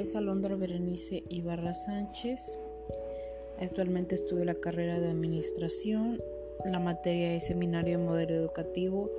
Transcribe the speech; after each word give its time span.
es 0.00 0.14
Alondra 0.14 0.54
Berenice 0.54 1.24
Ibarra 1.28 1.74
Sánchez. 1.74 2.58
Actualmente 3.60 4.14
estudio 4.14 4.44
la 4.44 4.54
carrera 4.54 5.00
de 5.00 5.08
Administración. 5.08 6.22
La 6.64 6.78
materia 6.78 7.34
es 7.34 7.46
Seminario 7.46 7.98
de 7.98 8.04
Modelo 8.04 8.34
Educativo. 8.34 9.10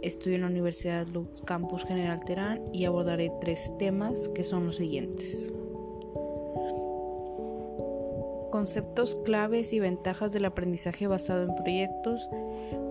Estudio 0.00 0.36
en 0.36 0.42
la 0.42 0.46
Universidad 0.46 1.06
Lux 1.08 1.42
Campus 1.42 1.84
General 1.84 2.24
Terán 2.24 2.62
y 2.72 2.86
abordaré 2.86 3.30
tres 3.40 3.72
temas 3.78 4.28
que 4.28 4.44
son 4.44 4.66
los 4.66 4.76
siguientes. 4.76 5.52
Conceptos 8.50 9.14
claves 9.24 9.74
y 9.74 9.80
ventajas 9.80 10.32
del 10.32 10.46
aprendizaje 10.46 11.06
basado 11.06 11.44
en 11.44 11.54
proyectos, 11.54 12.30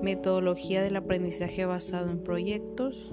metodología 0.04 0.84
del 0.84 0.98
aprendizaje 0.98 1.66
basado 1.66 2.12
en 2.12 2.20
proyectos, 2.20 3.12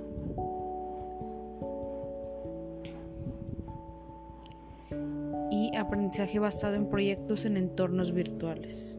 y 5.74 5.76
aprendizaje 5.76 6.38
basado 6.38 6.76
en 6.76 6.86
proyectos 6.86 7.44
en 7.46 7.56
entornos 7.56 8.12
virtuales. 8.12 8.96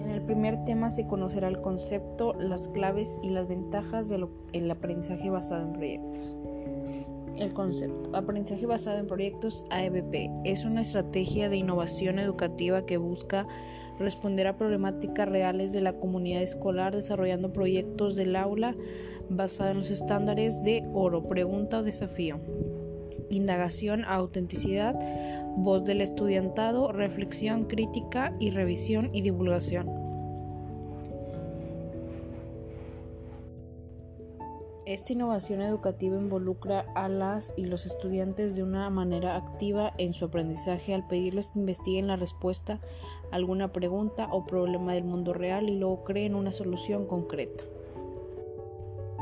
En 0.00 0.10
el 0.10 0.22
primer 0.22 0.64
tema 0.64 0.90
se 0.90 1.06
conocerá 1.06 1.46
el 1.46 1.60
concepto, 1.60 2.34
las 2.34 2.66
claves 2.66 3.16
y 3.22 3.30
las 3.30 3.46
ventajas 3.46 4.08
del 4.08 4.70
aprendizaje 4.72 5.30
basado 5.30 5.66
en 5.66 5.72
proyectos. 5.72 6.36
El 7.36 7.52
concepto. 7.52 8.10
Aprendizaje 8.16 8.66
basado 8.66 8.98
en 8.98 9.06
proyectos 9.06 9.64
AEBP 9.70 10.30
es 10.44 10.64
una 10.64 10.80
estrategia 10.80 11.48
de 11.48 11.58
innovación 11.58 12.18
educativa 12.18 12.84
que 12.84 12.96
busca 12.96 13.46
responder 14.00 14.48
a 14.48 14.56
problemáticas 14.56 15.28
reales 15.28 15.72
de 15.72 15.80
la 15.80 15.92
comunidad 15.92 16.42
escolar 16.42 16.92
desarrollando 16.92 17.52
proyectos 17.52 18.16
del 18.16 18.34
aula 18.34 18.74
basados 19.30 19.72
en 19.72 19.78
los 19.78 19.90
estándares 19.90 20.60
de 20.64 20.82
oro, 20.92 21.22
pregunta 21.22 21.78
o 21.78 21.82
desafío 21.84 22.40
indagación, 23.30 24.04
autenticidad, 24.04 24.98
voz 25.56 25.84
del 25.84 26.00
estudiantado, 26.00 26.92
reflexión 26.92 27.64
crítica 27.64 28.34
y 28.38 28.50
revisión 28.50 29.10
y 29.12 29.22
divulgación. 29.22 30.08
Esta 34.88 35.12
innovación 35.12 35.60
educativa 35.60 36.16
involucra 36.16 36.86
a 36.94 37.10
las 37.10 37.52
y 37.58 37.66
los 37.66 37.84
estudiantes 37.84 38.56
de 38.56 38.62
una 38.62 38.88
manera 38.88 39.36
activa 39.36 39.92
en 39.98 40.14
su 40.14 40.24
aprendizaje 40.24 40.94
al 40.94 41.06
pedirles 41.06 41.50
que 41.50 41.58
investiguen 41.58 42.06
la 42.06 42.16
respuesta 42.16 42.80
a 43.30 43.36
alguna 43.36 43.70
pregunta 43.70 44.28
o 44.32 44.46
problema 44.46 44.94
del 44.94 45.04
mundo 45.04 45.34
real 45.34 45.68
y 45.68 45.76
luego 45.76 46.04
creen 46.04 46.34
una 46.34 46.52
solución 46.52 47.04
concreta. 47.04 47.64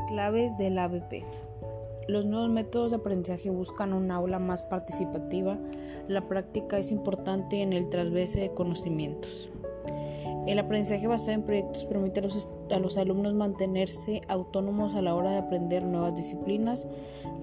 Claves 0.07 0.57
del 0.57 0.79
ABP. 0.79 1.25
Los 2.07 2.23
nuevos 2.23 2.49
métodos 2.49 2.91
de 2.91 2.97
aprendizaje 2.97 3.49
buscan 3.49 3.91
un 3.91 4.09
aula 4.09 4.39
más 4.39 4.61
participativa. 4.61 5.57
La 6.07 6.27
práctica 6.27 6.77
es 6.77 6.91
importante 6.91 7.61
en 7.61 7.73
el 7.73 7.89
trasvese 7.89 8.39
de 8.39 8.53
conocimientos. 8.53 9.51
El 10.47 10.59
aprendizaje 10.59 11.07
basado 11.07 11.33
en 11.33 11.43
proyectos 11.43 11.83
permite 11.83 12.21
a 12.21 12.79
los, 12.79 12.97
alumnos 12.97 13.33
mantenerse 13.33 14.21
autónomos 14.29 14.95
a 14.95 15.01
la 15.01 15.13
hora 15.13 15.31
de 15.31 15.39
aprender 15.39 15.83
nuevas 15.83 16.15
disciplinas. 16.15 16.87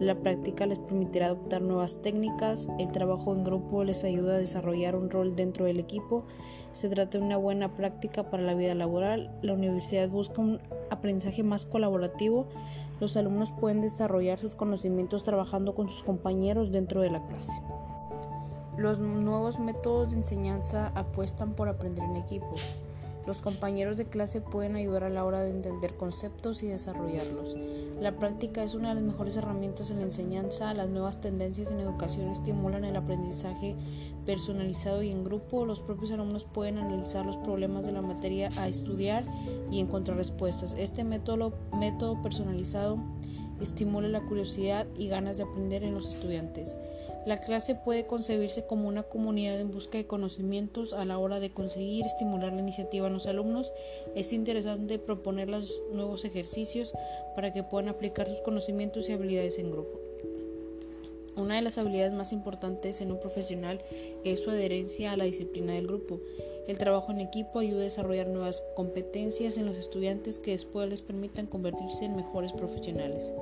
La 0.01 0.15
práctica 0.15 0.65
les 0.65 0.79
permitirá 0.79 1.27
adoptar 1.27 1.61
nuevas 1.61 2.01
técnicas. 2.01 2.69
El 2.79 2.91
trabajo 2.93 3.35
en 3.35 3.45
grupo 3.45 3.85
les 3.85 4.05
ayuda 4.05 4.37
a 4.37 4.39
desarrollar 4.39 4.97
un 4.97 5.11
rol 5.11 5.37
dentro 5.37 5.67
del 5.67 5.81
equipo. 5.81 6.25
Se 6.73 6.89
trata 6.89 7.19
de 7.19 7.25
una 7.25 7.37
buena 7.37 7.77
práctica 7.77 8.31
para 8.31 8.43
la 8.43 8.55
vida 8.55 8.75
laboral. 8.75 9.31
La 9.43 9.53
universidad 9.53 10.09
busca 10.09 10.41
un 10.41 10.59
aprendizaje 10.91 11.43
más 11.43 11.67
colaborativo 11.67 12.47
los 13.01 13.17
alumnos 13.17 13.51
pueden 13.51 13.81
desarrollar 13.81 14.39
sus 14.39 14.55
conocimientos 14.55 15.25
trabajando 15.25 15.75
con 15.75 15.89
sus 15.89 16.03
compañeros 16.03 16.71
dentro 16.71 17.01
de 17.01 17.11
la 17.11 17.27
clase. 17.27 17.53
Los 18.77 18.99
nuevos 18.99 19.61
métodos 19.61 20.11
de 20.11 20.17
enseñanza 20.17 20.89
apuestan 20.95 21.55
por 21.55 21.69
aprender 21.69 22.05
en 22.05 22.17
equipo. 22.17 22.55
Los 23.27 23.41
compañeros 23.41 23.97
de 23.97 24.05
clase 24.05 24.43
pueden 24.43 24.77
ayudar 24.77 25.05
a 25.05 25.09
la 25.09 25.25
hora 25.25 25.43
de 25.43 25.51
entender 25.51 25.97
conceptos 25.97 26.63
y 26.63 26.67
desarrollarlos. 26.67 27.57
La 27.99 28.17
práctica 28.17 28.63
es 28.63 28.75
una 28.75 28.91
de 28.91 28.97
las 28.97 29.05
mejores 29.05 29.37
herramientas 29.39 29.91
en 29.91 29.99
la 29.99 30.05
enseñanza. 30.05 30.75
Las 30.75 30.91
nuevas 30.91 31.23
tendencias 31.23 31.71
en 31.71 31.81
educación 31.81 32.29
estimulan 32.29 32.85
el 32.85 32.97
aprendizaje 32.97 33.77
personalizado 34.27 35.03
y 35.03 35.11
en 35.11 35.25
grupo. 35.25 35.65
Los 35.65 35.81
propios 35.81 36.11
alumnos 36.13 36.45
pueden 36.45 36.77
analizar 36.77 37.25
los 37.25 37.39
problemas 37.39 37.87
de 37.87 37.93
la 37.93 38.03
materia 38.03 38.51
a 38.59 38.69
estudiar 38.69 39.25
y 39.71 39.81
encontrar 39.81 40.19
respuestas. 40.19 40.75
Este 40.79 41.03
método, 41.03 41.55
método 41.73 42.21
personalizado 42.21 42.99
estimula 43.61 44.09
la 44.09 44.21
curiosidad 44.21 44.87
y 44.97 45.09
ganas 45.09 45.37
de 45.37 45.45
aprender 45.45 45.85
en 45.85 45.95
los 45.95 46.15
estudiantes. 46.15 46.79
La 47.27 47.41
clase 47.41 47.75
puede 47.75 48.07
concebirse 48.07 48.67
como 48.67 48.87
una 48.87 49.03
comunidad 49.03 49.59
en 49.59 49.71
busca 49.71 49.97
de 49.97 50.07
conocimientos 50.07 50.93
a 50.93 51.07
la 51.07 51.19
hora 51.19 51.41
de 51.41 51.51
conseguir 51.51 52.05
estimular 52.05 52.53
la 52.53 52.61
iniciativa 52.61 53.07
en 53.07 53.15
los 53.15 53.27
alumnos. 53.27 53.73
Es 54.15 54.35
interesante 54.35 54.99
proponer 54.99 55.49
los 55.49 55.81
nuevos 55.93 56.27
ejercicios 56.27 56.93
para 57.35 57.51
que 57.53 57.63
puedan 57.63 57.89
aplicar 57.89 58.29
sus 58.29 58.43
conocimientos 58.43 59.09
y 59.09 59.13
habilidades 59.13 59.59
en 59.59 59.71
grupo. 59.71 60.01
Una 61.37 61.57
de 61.57 61.63
las 61.63 61.79
habilidades 61.79 62.13
más 62.13 62.33
importantes 62.33 63.01
en 63.01 63.11
un 63.11 63.19
profesional 63.19 63.81
es 64.25 64.41
su 64.41 64.51
adherencia 64.51 65.13
a 65.13 65.17
la 65.17 65.25
disciplina 65.25 65.73
del 65.73 65.87
grupo. 65.87 66.21
El 66.67 66.79
trabajo 66.79 67.13
en 67.13 67.21
equipo 67.21 67.59
ayuda 67.59 67.81
a 67.81 67.85
desarrollar 67.85 68.29
nuevas 68.29 68.63
competencias 68.75 69.59
en 69.59 69.67
los 69.67 69.77
estudiantes 69.77 70.39
que 70.39 70.53
después 70.53 70.89
les 70.89 71.03
permitan 71.03 71.47
convertirse 71.47 72.07
en 72.07 72.17
mejores 72.17 72.55
profesionales. 72.55 73.35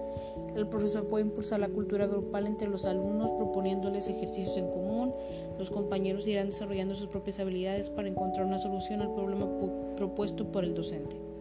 El 0.57 0.67
profesor 0.67 1.07
puede 1.07 1.25
impulsar 1.25 1.61
la 1.61 1.69
cultura 1.69 2.07
grupal 2.07 2.49
entre 2.49 2.69
los 2.69 2.85
alumnos 2.85 3.31
proponiéndoles 3.31 4.09
ejercicios 4.09 4.57
en 4.57 4.71
común. 4.71 5.15
Los 5.57 5.71
compañeros 5.71 6.27
irán 6.27 6.49
desarrollando 6.49 6.97
sus 6.97 7.07
propias 7.07 7.39
habilidades 7.39 7.91
para 7.91 8.09
encontrar 8.09 8.45
una 8.45 8.59
solución 8.59 9.03
al 9.03 9.15
problema 9.15 9.49
propuesto 9.97 10.51
por 10.51 10.65
el 10.65 10.75
docente. 10.75 11.32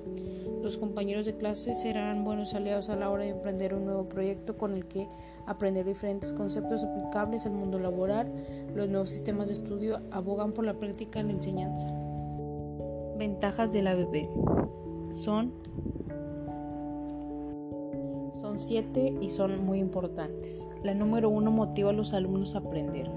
Los 0.62 0.78
compañeros 0.78 1.26
de 1.26 1.36
clase 1.36 1.74
serán 1.74 2.24
buenos 2.24 2.54
aliados 2.54 2.90
a 2.90 2.96
la 2.96 3.10
hora 3.10 3.24
de 3.24 3.32
emprender 3.32 3.74
un 3.74 3.86
nuevo 3.86 4.08
proyecto 4.08 4.58
con 4.58 4.76
el 4.76 4.86
que 4.86 5.10
aprender 5.48 5.86
diferentes 5.86 6.34
conceptos 6.34 6.84
aplicables 6.84 7.48
al 7.48 7.54
mundo 7.54 7.80
laboral. 7.80 8.32
Los 8.76 8.88
nuevos 8.88 9.10
sistemas 9.10 9.48
de 9.48 9.54
estudio 9.54 10.02
abogan 10.12 10.54
por 10.54 10.66
la 10.66 10.76
práctica 10.76 11.20
en 11.20 11.28
la 11.28 11.34
enseñanza. 11.34 11.88
Ventajas 13.18 13.72
de 13.72 13.82
la 13.82 13.92
ABP 13.92 14.30
son 15.12 15.54
son 18.40 18.60
siete 18.60 19.16
y 19.22 19.30
son 19.30 19.66
muy 19.66 19.80
importantes. 19.80 20.68
La 20.84 20.94
número 20.94 21.30
uno 21.30 21.52
motiva 21.52 21.92
a 21.92 21.94
los 21.94 22.14
alumnos 22.14 22.56
a 22.56 22.60
aprender. 22.60 23.10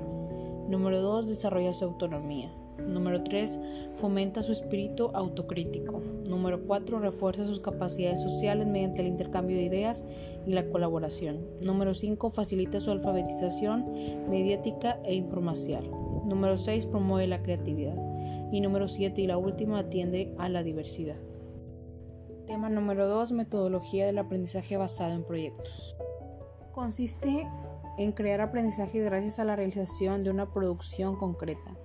Número 0.69 1.01
dos, 1.01 1.27
desarrolla 1.27 1.73
su 1.73 1.85
autonomía. 1.85 2.51
Número 2.79 3.23
3. 3.23 3.61
Fomenta 3.97 4.43
su 4.43 4.53
espíritu 4.53 5.11
autocrítico. 5.15 6.03
Número 6.29 6.65
4. 6.67 6.99
Refuerza 6.99 7.45
sus 7.45 7.61
capacidades 7.61 8.21
sociales 8.21 8.67
mediante 8.67 9.03
el 9.03 9.09
intercambio 9.09 9.57
de 9.57 9.65
ideas 9.65 10.05
y 10.47 10.53
la 10.53 10.69
colaboración. 10.69 11.47
Número 11.65 11.95
5. 11.95 12.31
Facilita 12.31 12.81
su 12.81 12.91
alfabetización 12.91 13.85
mediática 14.29 15.01
e 15.05 15.15
informacional. 15.15 15.91
Número 16.27 16.59
6. 16.59 16.87
Promueve 16.87 17.27
la 17.27 17.43
creatividad. 17.43 17.97
Y 18.51 18.61
número 18.61 18.89
7 18.89 19.21
y 19.21 19.27
la 19.27 19.39
última 19.39 19.79
atiende 19.79 20.35
a 20.39 20.49
la 20.49 20.63
diversidad. 20.63 21.17
Tema 22.47 22.69
número 22.69 23.09
2. 23.09 23.33
Metodología 23.33 24.07
del 24.07 24.19
aprendizaje 24.19 24.77
basado 24.77 25.15
en 25.15 25.25
proyectos. 25.25 25.97
Consiste 26.73 27.49
en 27.99 28.13
crear 28.13 28.41
aprendizaje 28.41 29.01
gracias 29.01 29.39
a 29.39 29.45
la 29.45 29.57
realización 29.57 30.25
de 30.25 30.31
una 30.31 30.53
producción 30.53 31.17
concreta. 31.17 31.77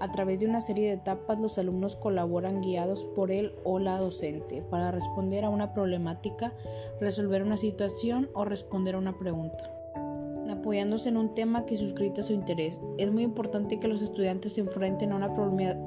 A 0.00 0.10
través 0.10 0.40
de 0.40 0.46
una 0.46 0.60
serie 0.60 0.88
de 0.88 0.94
etapas 0.94 1.40
los 1.40 1.58
alumnos 1.58 1.96
colaboran 1.96 2.60
guiados 2.60 3.04
por 3.04 3.30
él 3.30 3.54
o 3.64 3.78
la 3.78 3.98
docente 3.98 4.62
para 4.62 4.90
responder 4.90 5.44
a 5.44 5.50
una 5.50 5.72
problemática, 5.72 6.52
resolver 7.00 7.42
una 7.42 7.56
situación 7.56 8.28
o 8.34 8.44
responder 8.44 8.94
a 8.94 8.98
una 8.98 9.18
pregunta 9.18 9.76
apoyándose 10.50 11.08
en 11.08 11.16
un 11.16 11.34
tema 11.34 11.64
que 11.64 11.76
suscrita 11.76 12.22
su 12.22 12.32
interés. 12.32 12.80
Es 12.98 13.12
muy 13.12 13.22
importante 13.22 13.78
que 13.78 13.88
los 13.88 14.02
estudiantes 14.02 14.54
se 14.54 14.60
enfrenten 14.60 15.12
a 15.12 15.16
una 15.16 15.34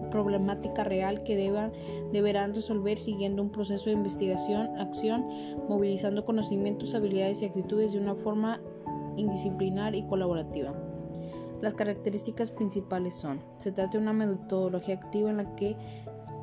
problemática 0.09 0.83
real 0.83 1.23
que 1.23 1.35
deban, 1.35 1.73
deberán 2.13 2.55
resolver 2.55 2.97
siguiendo 2.97 3.41
un 3.41 3.51
proceso 3.51 3.89
de 3.89 3.97
investigación, 3.97 4.77
acción, 4.79 5.27
movilizando 5.67 6.25
conocimientos, 6.25 6.95
habilidades 6.95 7.41
y 7.41 7.45
actitudes 7.45 7.91
de 7.91 7.99
una 7.99 8.15
forma 8.15 8.61
indisciplinar 9.17 9.95
y 9.95 10.03
colaborativa. 10.03 10.88
Las 11.61 11.73
características 11.73 12.51
principales 12.51 13.15
son, 13.15 13.41
se 13.57 13.71
trata 13.71 13.91
de 13.91 13.97
una 13.97 14.13
metodología 14.13 14.95
activa 14.95 15.29
en 15.29 15.37
la 15.37 15.55
que 15.55 15.75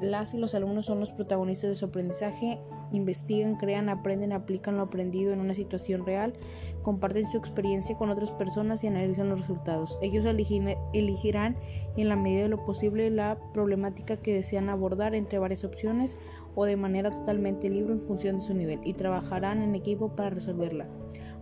las 0.01 0.35
y 0.35 0.39
los 0.39 0.55
alumnos 0.55 0.85
son 0.85 1.01
los 1.01 1.13
protagonistas 1.13 1.71
de 1.71 1.75
su 1.75 1.87
aprendizaje, 1.87 2.61
investigan, 2.93 3.57
crean, 3.57 3.89
aprenden, 3.89 4.33
aplican 4.33 4.77
lo 4.77 4.83
aprendido 4.83 5.33
en 5.33 5.41
una 5.41 5.55
situación 5.55 6.05
real, 6.05 6.35
comparten 6.83 7.27
su 7.27 7.39
experiencia 7.39 7.97
con 7.97 8.11
otras 8.11 8.31
personas 8.31 8.85
y 8.85 8.89
analizan 8.89 9.29
los 9.29 9.41
resultados. 9.41 9.99
Ellos 10.03 10.25
elegirán 10.25 11.57
en 11.97 12.09
la 12.09 12.17
medida 12.17 12.43
de 12.43 12.49
lo 12.49 12.65
posible 12.65 13.11
la 13.11 13.39
problemática 13.55 14.19
que 14.19 14.35
desean 14.35 14.69
abordar 14.69 15.15
entre 15.15 15.39
varias 15.39 15.65
opciones 15.65 16.17
o 16.55 16.65
de 16.65 16.77
manera 16.77 17.11
totalmente 17.11 17.71
libre 17.71 17.95
en 17.95 18.01
función 18.01 18.37
de 18.37 18.45
su 18.45 18.55
nivel 18.55 18.81
y 18.85 18.95
trabajarán 18.95 19.63
en 19.63 19.75
equipo 19.75 20.15
para 20.15 20.31
resolverla. 20.31 20.87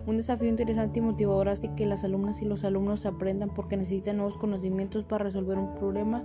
Un 0.07 0.19
desafío 0.19 0.49
interesante 0.49 0.99
y 0.99 1.03
motivador 1.03 1.49
hace 1.49 1.75
que 1.75 1.87
las 1.87 2.05
alumnas 2.05 2.43
y 2.43 2.45
los 2.45 2.65
alumnos 2.65 3.07
aprendan 3.07 3.55
porque 3.55 3.77
necesitan 3.77 4.19
nuevos 4.19 4.37
conocimientos 4.37 5.05
para 5.05 5.25
resolver 5.25 5.59
un 5.59 5.75
problema 5.75 6.25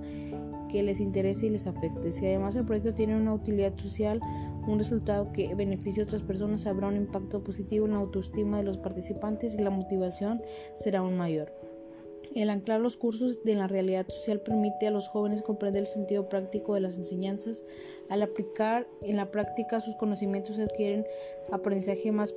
que 0.70 0.84
les 0.84 1.00
interese 1.00 1.48
y 1.48 1.50
les 1.50 1.66
afecte. 1.66 2.12
Si 2.12 2.26
además 2.26 2.56
el 2.56 2.66
proyecto 2.66 2.94
tiene 2.94 3.16
una 3.16 3.34
utilidad 3.34 3.78
social, 3.78 4.20
un 4.68 4.78
resultado 4.78 5.32
que 5.32 5.56
beneficie 5.56 6.04
a 6.04 6.06
otras 6.06 6.24
personas, 6.24 6.68
habrá 6.68 6.88
un 6.88 6.98
impacto 6.98 7.42
positivo 7.42 7.86
en 7.86 7.94
la 7.94 8.00
autoestima 8.00 8.58
de 8.58 8.64
los 8.64 8.78
participantes 8.78 9.56
y 9.56 9.64
la 9.64 9.70
motivación 9.70 10.42
será 10.76 11.00
aún 11.00 11.18
mayor. 11.18 11.52
El 12.36 12.52
anclar 12.52 12.80
los 12.80 12.96
cursos 12.96 13.44
de 13.44 13.56
la 13.56 13.68
realidad 13.68 14.08
social 14.08 14.42
permite 14.42 14.86
a 14.86 14.92
los 14.92 15.08
jóvenes 15.08 15.42
comprender 15.42 15.82
el 15.82 15.88
sentido 15.88 16.30
práctico 16.30 16.76
de 16.76 16.82
las 16.82 16.98
enseñanzas. 16.98 17.64
Al 18.10 18.22
aplicar 18.22 18.88
en 19.02 19.16
la 19.16 19.32
práctica 19.32 19.80
sus 19.80 19.96
conocimientos 19.96 20.60
adquieren 20.60 21.08
aprendizaje 21.52 22.12
más 22.12 22.36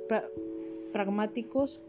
pragmáticos, 0.93 1.81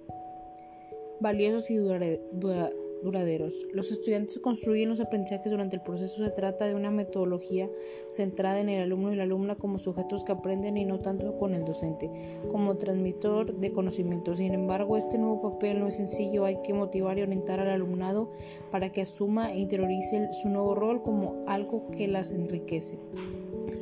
valiosos 1.21 1.71
y 1.71 1.77
duraderos. 1.77 3.67
Los 3.73 3.93
estudiantes 3.93 4.39
construyen 4.39 4.89
los 4.89 4.99
aprendizajes 4.99 5.53
durante 5.53 5.77
el 5.77 5.83
proceso. 5.83 6.25
Se 6.25 6.31
trata 6.31 6.67
de 6.67 6.75
una 6.75 6.91
metodología 6.91 7.71
centrada 8.09 8.59
en 8.59 8.71
el 8.71 8.83
alumno 8.83 9.13
y 9.13 9.17
la 9.17 9.23
alumna 9.25 9.57
como 9.57 9.79
sujetos 9.79 10.25
que 10.25 10.33
aprenden 10.33 10.77
y 10.77 10.85
no 10.85 11.01
tanto 11.01 11.39
con 11.39 11.55
el 11.55 11.65
docente, 11.65 12.11
como 12.51 12.77
transmisor 12.77 13.55
de 13.55 13.73
conocimientos. 13.73 14.39
Sin 14.39 14.55
embargo, 14.55 14.97
este 14.97 15.19
nuevo 15.19 15.41
papel 15.43 15.79
no 15.81 15.87
es 15.87 15.97
sencillo. 15.97 16.47
Hay 16.47 16.63
que 16.63 16.75
motivar 16.75 17.19
y 17.19 17.23
orientar 17.23 17.61
al 17.61 17.69
alumnado 17.69 18.33
para 18.71 18.91
que 18.91 19.03
asuma 19.03 19.53
e 19.53 19.61
interiorice 19.61 20.31
su 20.33 20.49
nuevo 20.49 20.75
rol 20.75 21.03
como 21.03 21.45
algo 21.47 21.91
que 21.91 22.09
las 22.09 22.33
enriquece. 22.33 22.99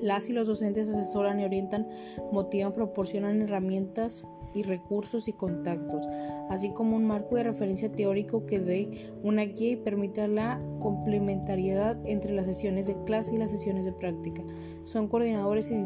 Las 0.02 0.28
y 0.28 0.32
los 0.32 0.48
docentes 0.48 0.90
asesoran 0.90 1.40
y 1.40 1.44
orientan, 1.44 1.88
motivan, 2.32 2.72
proporcionan 2.72 3.40
herramientas 3.40 4.24
y 4.54 4.64
recursos 4.64 5.28
y 5.28 5.32
contactos, 5.32 6.06
así 6.50 6.72
como 6.72 6.96
un 6.96 7.04
marco 7.04 7.36
de 7.36 7.44
referencia 7.44 7.90
teórico 7.90 8.44
que 8.44 8.60
dé 8.60 9.12
una 9.22 9.42
guía 9.42 9.70
y 9.70 9.76
permita 9.76 10.28
la 10.28 10.60
complementariedad 10.80 11.98
entre 12.04 12.34
las 12.34 12.46
sesiones 12.46 12.86
de 12.86 13.02
clase 13.04 13.34
y 13.34 13.38
las 13.38 13.50
sesiones 13.50 13.86
de 13.86 13.92
práctica. 13.92 14.42
Son 14.84 15.08
coordinadores 15.08 15.70
y 15.70 15.76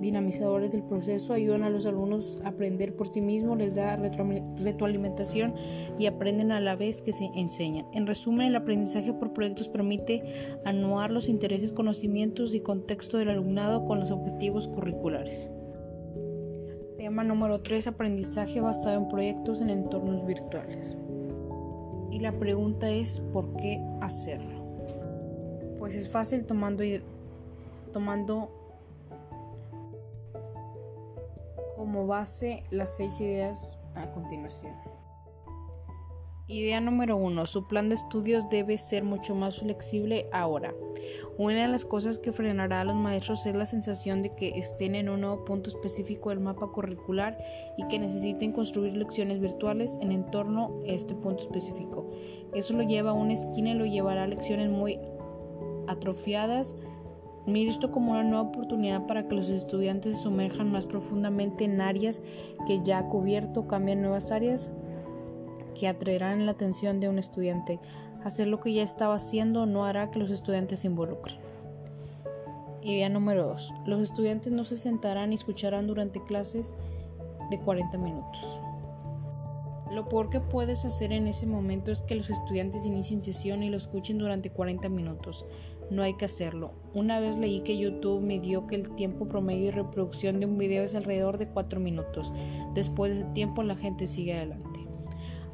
dinamizadores 0.00 0.72
del 0.72 0.82
proceso, 0.82 1.32
ayudan 1.32 1.62
a 1.62 1.70
los 1.70 1.86
alumnos 1.86 2.38
a 2.44 2.48
aprender 2.48 2.94
por 2.96 3.08
sí 3.08 3.20
mismos, 3.20 3.58
les 3.58 3.74
da 3.74 3.96
retroalimentación 3.96 5.54
y 5.98 6.06
aprenden 6.06 6.52
a 6.52 6.60
la 6.60 6.76
vez 6.76 7.02
que 7.02 7.12
se 7.12 7.30
enseñan. 7.34 7.86
En 7.92 8.06
resumen, 8.06 8.48
el 8.48 8.56
aprendizaje 8.56 9.12
por 9.12 9.32
proyectos 9.32 9.68
permite 9.68 10.22
anuar 10.64 11.10
los 11.10 11.28
intereses, 11.28 11.72
conocimientos 11.72 12.54
y 12.54 12.60
contexto 12.60 13.18
del 13.18 13.30
alumnado 13.30 13.84
con 13.86 14.00
los 14.00 14.10
objetivos 14.10 14.68
curriculares. 14.68 15.50
Tema 16.96 17.22
número 17.24 17.60
3. 17.60 17.86
Aprendizaje 17.86 18.60
basado 18.60 19.00
en 19.00 19.08
proyectos 19.08 19.60
en 19.62 19.70
entornos 19.70 20.26
virtuales. 20.26 20.96
Y 22.10 22.20
la 22.20 22.38
pregunta 22.38 22.90
es, 22.90 23.20
¿por 23.32 23.54
qué 23.56 23.80
hacerlo? 24.00 24.64
Pues 25.78 25.94
es 25.94 26.08
fácil 26.08 26.44
tomando, 26.46 26.82
tomando 27.92 28.57
como 31.78 32.08
base 32.08 32.64
las 32.70 32.96
seis 32.96 33.20
ideas 33.20 33.78
a 33.94 34.10
continuación. 34.10 34.74
Idea 36.48 36.80
número 36.80 37.16
uno, 37.16 37.46
su 37.46 37.62
plan 37.68 37.88
de 37.88 37.94
estudios 37.94 38.48
debe 38.50 38.78
ser 38.78 39.04
mucho 39.04 39.34
más 39.34 39.58
flexible 39.58 40.28
ahora. 40.32 40.74
Una 41.36 41.62
de 41.62 41.68
las 41.68 41.84
cosas 41.84 42.18
que 42.18 42.32
frenará 42.32 42.80
a 42.80 42.84
los 42.84 42.96
maestros 42.96 43.46
es 43.46 43.54
la 43.54 43.66
sensación 43.66 44.22
de 44.22 44.34
que 44.34 44.58
estén 44.58 44.96
en 44.96 45.08
un 45.08 45.20
nuevo 45.20 45.44
punto 45.44 45.68
específico 45.68 46.30
del 46.30 46.40
mapa 46.40 46.66
curricular 46.68 47.38
y 47.76 47.86
que 47.86 47.98
necesiten 47.98 48.52
construir 48.52 48.94
lecciones 48.94 49.38
virtuales 49.38 49.98
en 50.00 50.28
torno 50.32 50.82
a 50.84 50.90
este 50.90 51.14
punto 51.14 51.44
específico. 51.44 52.10
Eso 52.54 52.72
lo 52.72 52.82
lleva 52.82 53.10
a 53.10 53.14
una 53.14 53.34
esquina 53.34 53.70
y 53.70 53.74
lo 53.74 53.86
llevará 53.86 54.24
a 54.24 54.26
lecciones 54.26 54.68
muy 54.68 54.98
atrofiadas. 55.86 56.76
Mire 57.48 57.70
esto 57.70 57.90
como 57.90 58.12
una 58.12 58.24
nueva 58.24 58.42
oportunidad 58.42 59.06
para 59.06 59.26
que 59.26 59.34
los 59.34 59.48
estudiantes 59.48 60.16
se 60.16 60.22
sumerjan 60.24 60.70
más 60.70 60.84
profundamente 60.84 61.64
en 61.64 61.80
áreas 61.80 62.20
que 62.66 62.82
ya 62.84 62.98
ha 62.98 63.08
cubierto, 63.08 63.66
cambien 63.66 64.02
nuevas 64.02 64.30
áreas 64.30 64.70
que 65.74 65.88
atraerán 65.88 66.44
la 66.44 66.52
atención 66.52 67.00
de 67.00 67.08
un 67.08 67.18
estudiante. 67.18 67.80
Hacer 68.22 68.48
lo 68.48 68.60
que 68.60 68.74
ya 68.74 68.82
estaba 68.82 69.14
haciendo 69.14 69.64
no 69.64 69.86
hará 69.86 70.10
que 70.10 70.18
los 70.18 70.30
estudiantes 70.30 70.80
se 70.80 70.88
involucren. 70.88 71.38
Idea 72.82 73.08
número 73.08 73.46
2. 73.46 73.72
Los 73.86 74.02
estudiantes 74.02 74.52
no 74.52 74.64
se 74.64 74.76
sentarán 74.76 75.32
y 75.32 75.36
escucharán 75.36 75.86
durante 75.86 76.22
clases 76.22 76.74
de 77.50 77.58
40 77.60 77.96
minutos. 77.96 78.60
Lo 79.90 80.06
peor 80.06 80.28
que 80.28 80.40
puedes 80.40 80.84
hacer 80.84 81.12
en 81.12 81.26
ese 81.26 81.46
momento 81.46 81.90
es 81.90 82.02
que 82.02 82.14
los 82.14 82.28
estudiantes 82.28 82.84
inicien 82.84 83.22
sesión 83.22 83.62
y 83.62 83.70
lo 83.70 83.78
escuchen 83.78 84.18
durante 84.18 84.50
40 84.50 84.90
minutos. 84.90 85.46
No 85.90 86.02
hay 86.02 86.14
que 86.14 86.26
hacerlo. 86.26 86.72
Una 86.94 87.20
vez 87.20 87.38
leí 87.38 87.60
que 87.60 87.78
YouTube 87.78 88.20
midió 88.20 88.66
que 88.66 88.76
el 88.76 88.94
tiempo 88.94 89.26
promedio 89.26 89.66
de 89.66 89.72
reproducción 89.72 90.40
de 90.40 90.46
un 90.46 90.58
video 90.58 90.84
es 90.84 90.94
alrededor 90.94 91.38
de 91.38 91.48
4 91.48 91.80
minutos. 91.80 92.32
Después 92.74 93.14
de 93.14 93.20
ese 93.20 93.30
tiempo 93.30 93.62
la 93.62 93.76
gente 93.76 94.06
sigue 94.06 94.34
adelante. 94.34 94.88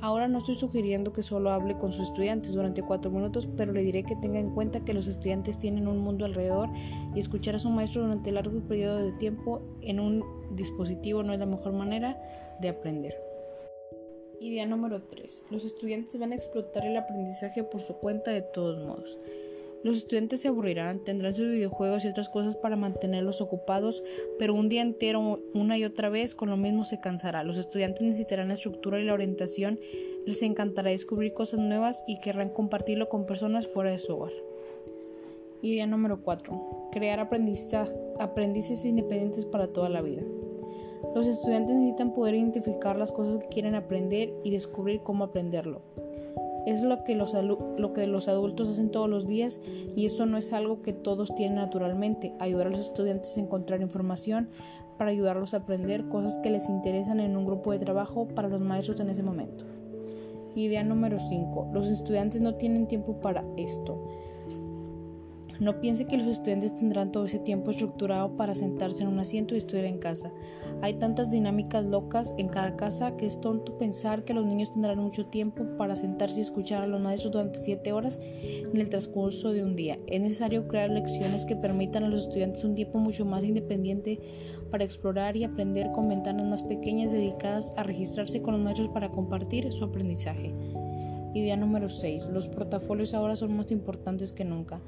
Ahora 0.04 0.28
no 0.28 0.36
estoy 0.36 0.56
sugiriendo 0.56 1.14
que 1.14 1.22
solo 1.22 1.50
hable 1.50 1.78
con 1.78 1.90
sus 1.90 2.08
estudiantes 2.08 2.52
durante 2.52 2.82
cuatro 2.82 3.10
minutos, 3.10 3.48
pero 3.56 3.72
le 3.72 3.80
diré 3.80 4.02
que 4.02 4.16
tenga 4.16 4.38
en 4.38 4.50
cuenta 4.50 4.84
que 4.84 4.92
los 4.92 5.06
estudiantes 5.06 5.58
tienen 5.58 5.88
un 5.88 5.96
mundo 5.96 6.26
alrededor 6.26 6.68
y 7.14 7.20
escuchar 7.20 7.54
a 7.54 7.58
su 7.58 7.70
maestro 7.70 8.02
durante 8.02 8.30
largos 8.30 8.62
periodos 8.64 9.02
de 9.02 9.12
tiempo 9.12 9.62
en 9.80 10.00
un 10.00 10.22
dispositivo 10.56 11.22
no 11.22 11.32
es 11.32 11.38
la 11.38 11.46
mejor 11.46 11.72
manera 11.72 12.20
de 12.60 12.68
aprender. 12.68 13.16
Idea 14.40 14.66
número 14.66 15.04
3. 15.04 15.46
Los 15.48 15.64
estudiantes 15.64 16.18
van 16.18 16.32
a 16.32 16.34
explotar 16.34 16.84
el 16.84 16.98
aprendizaje 16.98 17.64
por 17.64 17.80
su 17.80 17.94
cuenta 17.94 18.30
de 18.30 18.42
todos 18.42 18.84
modos. 18.84 19.18
Los 19.84 19.98
estudiantes 19.98 20.40
se 20.40 20.48
aburrirán, 20.48 21.04
tendrán 21.04 21.34
sus 21.34 21.46
videojuegos 21.46 22.06
y 22.06 22.08
otras 22.08 22.30
cosas 22.30 22.56
para 22.56 22.74
mantenerlos 22.74 23.42
ocupados, 23.42 24.02
pero 24.38 24.54
un 24.54 24.70
día 24.70 24.80
entero, 24.80 25.40
una 25.52 25.76
y 25.76 25.84
otra 25.84 26.08
vez, 26.08 26.34
con 26.34 26.48
lo 26.48 26.56
mismo 26.56 26.86
se 26.86 27.00
cansará. 27.00 27.44
Los 27.44 27.58
estudiantes 27.58 28.00
necesitarán 28.00 28.48
la 28.48 28.54
estructura 28.54 28.98
y 28.98 29.04
la 29.04 29.12
orientación, 29.12 29.78
les 30.24 30.40
encantará 30.40 30.90
descubrir 30.90 31.34
cosas 31.34 31.60
nuevas 31.60 32.02
y 32.06 32.18
querrán 32.20 32.48
compartirlo 32.48 33.10
con 33.10 33.26
personas 33.26 33.66
fuera 33.66 33.90
de 33.90 33.98
su 33.98 34.14
hogar. 34.14 34.32
Idea 35.60 35.86
número 35.86 36.22
4. 36.22 36.88
Crear 36.90 37.20
aprendices 37.20 38.84
independientes 38.86 39.44
para 39.44 39.66
toda 39.66 39.90
la 39.90 40.00
vida. 40.00 40.22
Los 41.14 41.26
estudiantes 41.26 41.76
necesitan 41.76 42.14
poder 42.14 42.36
identificar 42.36 42.96
las 42.96 43.12
cosas 43.12 43.36
que 43.36 43.48
quieren 43.48 43.74
aprender 43.74 44.32
y 44.44 44.50
descubrir 44.50 45.02
cómo 45.02 45.24
aprenderlo. 45.24 45.82
Es 46.66 46.82
lo 46.82 47.04
que, 47.04 47.14
los 47.14 47.34
lo 47.34 47.92
que 47.92 48.06
los 48.06 48.28
adultos 48.28 48.70
hacen 48.70 48.90
todos 48.90 49.08
los 49.08 49.26
días 49.26 49.60
y 49.94 50.06
eso 50.06 50.26
no 50.26 50.38
es 50.38 50.52
algo 50.52 50.82
que 50.82 50.92
todos 50.92 51.34
tienen 51.34 51.56
naturalmente. 51.56 52.34
Ayudar 52.38 52.68
a 52.68 52.70
los 52.70 52.80
estudiantes 52.80 53.36
a 53.36 53.40
encontrar 53.40 53.82
información 53.82 54.48
para 54.98 55.10
ayudarlos 55.10 55.54
a 55.54 55.58
aprender 55.58 56.08
cosas 56.08 56.38
que 56.38 56.50
les 56.50 56.68
interesan 56.68 57.20
en 57.20 57.36
un 57.36 57.46
grupo 57.46 57.72
de 57.72 57.78
trabajo 57.78 58.28
para 58.28 58.48
los 58.48 58.60
maestros 58.60 59.00
en 59.00 59.10
ese 59.10 59.22
momento. 59.22 59.64
Idea 60.54 60.84
número 60.84 61.18
5. 61.18 61.70
Los 61.72 61.88
estudiantes 61.90 62.40
no 62.40 62.54
tienen 62.54 62.86
tiempo 62.86 63.20
para 63.20 63.44
esto. 63.56 64.06
No 65.60 65.80
piense 65.80 66.06
que 66.06 66.16
los 66.16 66.26
estudiantes 66.26 66.74
tendrán 66.74 67.12
todo 67.12 67.26
ese 67.26 67.38
tiempo 67.38 67.70
estructurado 67.70 68.36
para 68.36 68.54
sentarse 68.54 69.02
en 69.02 69.08
un 69.08 69.20
asiento 69.20 69.54
y 69.54 69.58
estudiar 69.58 69.84
en 69.84 69.98
casa. 69.98 70.32
Hay 70.82 70.94
tantas 70.94 71.30
dinámicas 71.30 71.84
locas 71.84 72.34
en 72.38 72.48
cada 72.48 72.76
casa 72.76 73.16
que 73.16 73.26
es 73.26 73.40
tonto 73.40 73.78
pensar 73.78 74.24
que 74.24 74.34
los 74.34 74.46
niños 74.46 74.72
tendrán 74.72 74.98
mucho 74.98 75.26
tiempo 75.26 75.64
para 75.78 75.96
sentarse 75.96 76.40
y 76.40 76.42
escuchar 76.42 76.82
a 76.82 76.86
los 76.86 77.00
maestros 77.00 77.32
durante 77.32 77.60
7 77.60 77.92
horas 77.92 78.18
en 78.20 78.76
el 78.76 78.88
transcurso 78.88 79.52
de 79.52 79.62
un 79.62 79.76
día. 79.76 79.98
Es 80.06 80.20
necesario 80.20 80.66
crear 80.66 80.90
lecciones 80.90 81.44
que 81.44 81.56
permitan 81.56 82.04
a 82.04 82.08
los 82.08 82.22
estudiantes 82.22 82.64
un 82.64 82.74
tiempo 82.74 82.98
mucho 82.98 83.24
más 83.24 83.44
independiente 83.44 84.20
para 84.70 84.84
explorar 84.84 85.36
y 85.36 85.44
aprender 85.44 85.92
con 85.92 86.08
ventanas 86.08 86.46
más 86.46 86.62
pequeñas 86.62 87.12
dedicadas 87.12 87.72
a 87.76 87.84
registrarse 87.84 88.42
con 88.42 88.54
los 88.54 88.62
maestros 88.62 88.88
para 88.88 89.10
compartir 89.10 89.70
su 89.72 89.84
aprendizaje. 89.84 90.52
Idea 91.32 91.56
número 91.56 91.90
6. 91.90 92.30
Los 92.32 92.48
portafolios 92.48 93.14
ahora 93.14 93.34
son 93.36 93.56
más 93.56 93.70
importantes 93.72 94.32
que 94.32 94.44
nunca. 94.44 94.80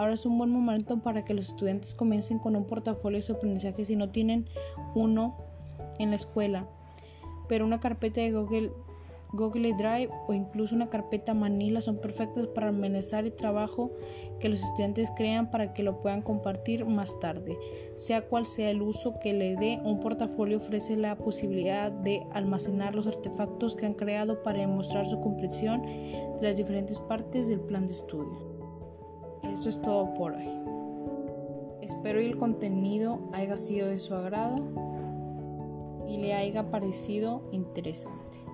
Ahora 0.00 0.14
es 0.14 0.24
un 0.24 0.38
buen 0.38 0.48
momento 0.48 1.02
para 1.02 1.26
que 1.26 1.34
los 1.34 1.48
estudiantes 1.48 1.92
comiencen 1.92 2.38
con 2.38 2.56
un 2.56 2.64
portafolio 2.64 3.20
de 3.20 3.34
aprendizaje 3.34 3.84
si 3.84 3.96
no 3.96 4.08
tienen 4.08 4.48
uno 4.94 5.36
en 5.98 6.08
la 6.08 6.16
escuela, 6.16 6.66
pero 7.50 7.66
una 7.66 7.80
carpeta 7.80 8.22
de 8.22 8.32
Google, 8.32 8.72
Drive 9.76 10.08
o 10.26 10.32
incluso 10.32 10.74
una 10.74 10.88
carpeta 10.88 11.34
Manila 11.34 11.82
son 11.82 11.98
perfectas 11.98 12.46
para 12.46 12.68
almacenar 12.68 13.26
el 13.26 13.34
trabajo 13.34 13.90
que 14.38 14.48
los 14.48 14.62
estudiantes 14.62 15.12
crean 15.18 15.50
para 15.50 15.74
que 15.74 15.82
lo 15.82 16.00
puedan 16.00 16.22
compartir 16.22 16.86
más 16.86 17.20
tarde. 17.20 17.58
Sea 17.94 18.26
cual 18.26 18.46
sea 18.46 18.70
el 18.70 18.80
uso 18.80 19.20
que 19.20 19.34
le 19.34 19.54
dé, 19.56 19.82
un 19.84 20.00
portafolio 20.00 20.56
ofrece 20.56 20.96
la 20.96 21.18
posibilidad 21.18 21.92
de 21.92 22.26
almacenar 22.32 22.94
los 22.94 23.06
artefactos 23.06 23.76
que 23.76 23.84
han 23.84 23.92
creado 23.92 24.42
para 24.42 24.60
demostrar 24.60 25.04
su 25.04 25.20
comprensión 25.20 25.82
de 25.82 26.38
las 26.40 26.56
diferentes 26.56 26.98
partes 27.00 27.48
del 27.48 27.60
plan 27.60 27.86
de 27.86 27.92
estudio. 27.92 28.49
Esto 29.42 29.68
es 29.68 29.80
todo 29.82 30.14
por 30.14 30.32
hoy. 30.32 30.48
Espero 31.80 32.18
que 32.18 32.26
el 32.26 32.38
contenido 32.38 33.18
haya 33.32 33.56
sido 33.56 33.88
de 33.88 33.98
su 33.98 34.14
agrado 34.14 34.56
y 36.06 36.18
le 36.18 36.34
haya 36.34 36.70
parecido 36.70 37.42
interesante. 37.52 38.49